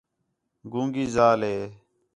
گونگی 0.71 1.05
ذال 1.13 1.39
ہے 1.51 1.57